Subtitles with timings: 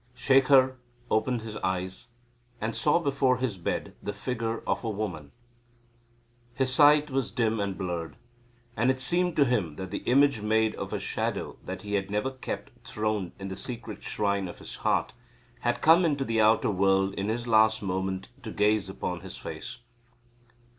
[0.15, 0.77] Shekhar
[1.11, 2.07] opened his eyes
[2.59, 5.31] and saw before his bed the figure of a woman.
[6.55, 8.15] His sight was dim and blurred.
[8.75, 12.11] And it seemed to him that the image made of a shadow that he had
[12.11, 15.13] ever kept throned in the secret shrine of his heart
[15.59, 19.81] had come into the outer world in his last moment to gaze upon his face.